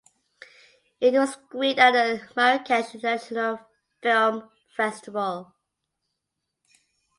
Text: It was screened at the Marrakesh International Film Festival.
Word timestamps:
It 0.99 1.13
was 1.13 1.33
screened 1.33 1.77
at 1.77 1.91
the 1.91 2.27
Marrakesh 2.35 2.95
International 2.95 3.59
Film 4.01 4.49
Festival. 4.75 5.53